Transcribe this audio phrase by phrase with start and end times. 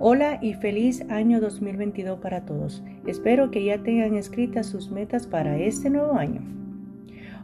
[0.00, 2.82] Hola y feliz año 2022 para todos.
[3.06, 6.42] Espero que ya tengan escritas sus metas para este nuevo año.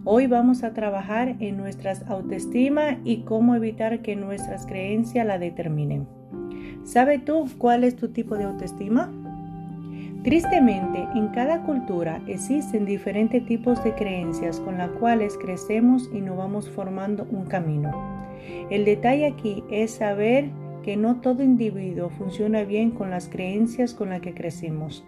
[0.04, 6.08] Hoy vamos a trabajar en nuestras autoestima y cómo evitar que nuestras creencias la determinen.
[6.82, 9.12] ¿Sabe tú cuál es tu tipo de autoestima?
[10.24, 16.36] Tristemente, en cada cultura existen diferentes tipos de creencias con las cuales crecemos y nos
[16.36, 17.92] vamos formando un camino.
[18.70, 20.50] El detalle aquí es saber
[20.82, 25.04] que no todo individuo funciona bien con las creencias con las que crecimos.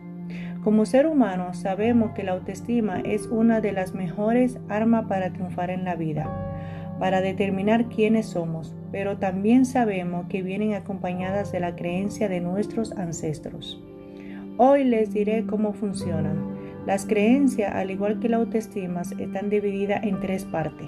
[0.65, 5.71] Como ser humano sabemos que la autoestima es una de las mejores armas para triunfar
[5.71, 6.31] en la vida,
[7.01, 12.93] para determinar quiénes somos, pero también sabemos que vienen acompañadas de la creencia de nuestros
[12.93, 13.83] ancestros.
[14.59, 16.53] Hoy les diré cómo funcionan.
[16.87, 20.87] Las creencias, al igual que la autoestima, están divididas en tres partes.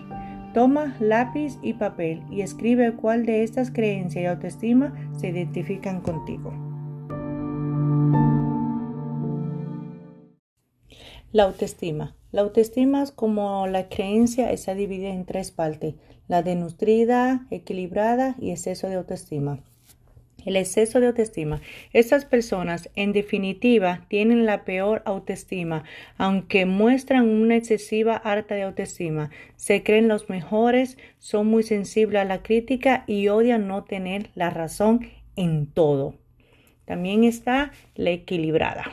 [0.54, 6.52] Toma lápiz y papel y escribe cuál de estas creencias y autoestima se identifican contigo.
[11.32, 12.14] La autoestima.
[12.30, 15.97] La autoestima es como la creencia está dividida en tres partes,
[16.28, 19.58] la denutrida, equilibrada y exceso de autoestima.
[20.45, 21.61] El exceso de autoestima.
[21.92, 25.84] Estas personas, en definitiva, tienen la peor autoestima,
[26.19, 29.31] aunque muestran una excesiva harta de autoestima.
[29.56, 34.50] Se creen los mejores, son muy sensibles a la crítica y odian no tener la
[34.50, 36.15] razón en todo.
[36.84, 38.84] También está la equilibrada.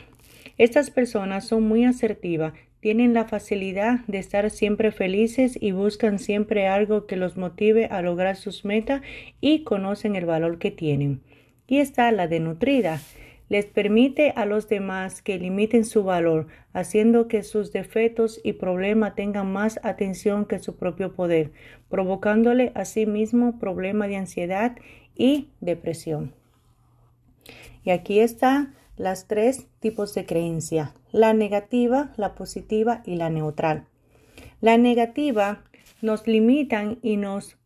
[0.58, 6.68] Estas personas son muy asertivas, tienen la facilidad de estar siempre felices y buscan siempre
[6.68, 9.02] algo que los motive a lograr sus metas
[9.40, 11.22] y conocen el valor que tienen.
[11.68, 13.02] Y está la denutrida.
[13.50, 19.16] Les permite a los demás que limiten su valor, haciendo que sus defectos y problemas
[19.16, 21.52] tengan más atención que su propio poder,
[21.90, 24.78] provocándole a sí mismo problemas de ansiedad
[25.16, 26.34] y depresión.
[27.84, 33.88] Y aquí están las tres tipos de creencia, la negativa, la positiva y la neutral.
[34.62, 35.64] La negativa
[36.02, 37.58] nos limitan y nos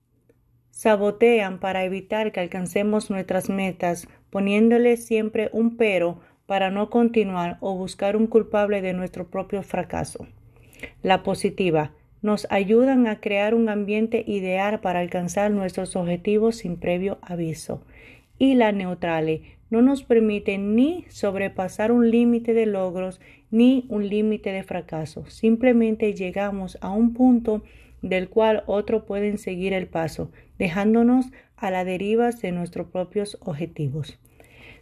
[0.75, 7.75] sabotean para evitar que alcancemos nuestras metas, poniéndole siempre un pero para no continuar o
[7.75, 10.27] buscar un culpable de nuestro propio fracaso.
[11.01, 17.19] La positiva nos ayudan a crear un ambiente ideal para alcanzar nuestros objetivos sin previo
[17.21, 17.81] aviso.
[18.37, 23.19] Y la neutral no nos permite ni sobrepasar un límite de logros
[23.51, 25.25] ni un límite de fracaso.
[25.27, 27.63] Simplemente llegamos a un punto
[28.01, 34.19] del cual otros pueden seguir el paso, dejándonos a la deriva de nuestros propios objetivos.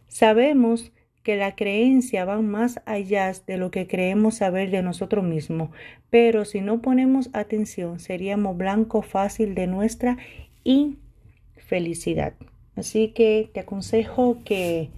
[0.08, 0.92] Sabemos
[1.24, 5.69] que la creencia va más allá de lo que creemos saber de nosotros mismos,
[6.09, 10.18] pero si no ponemos atención seríamos blanco fácil de nuestra
[10.66, 12.34] infelicidad.
[12.75, 14.89] Así que te aconsejo que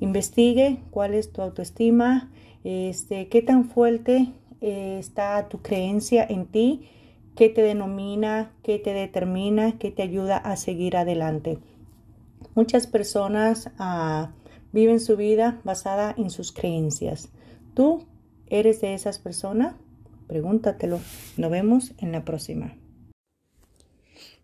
[0.00, 2.30] investigue cuál es tu autoestima,
[2.64, 6.88] este, qué tan fuerte eh, está tu creencia en ti,
[7.36, 11.58] qué te denomina, qué te determina, qué te ayuda a seguir adelante.
[12.54, 14.32] Muchas personas ah,
[14.72, 17.30] viven su vida basada en sus creencias.
[17.74, 18.04] ¿Tú
[18.48, 19.74] eres de esas personas?
[20.26, 21.00] Pregúntatelo.
[21.36, 22.74] Nos vemos en la próxima.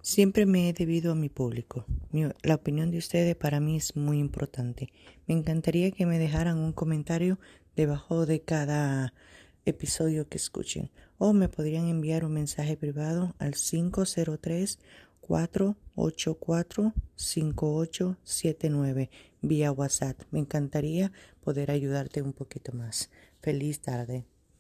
[0.07, 1.85] Siempre me he debido a mi público.
[2.13, 4.93] la opinión de ustedes para mí es muy importante.
[5.27, 7.41] Me encantaría que me dejaran un comentario
[7.75, 9.13] debajo de cada
[9.65, 14.79] episodio que escuchen o me podrían enviar un mensaje privado al 503
[15.23, 19.11] 484 5879
[19.43, 20.23] vía WhatsApp.
[20.31, 23.11] Me encantaría poder ayudarte un poquito más.
[23.41, 24.25] Feliz tarde.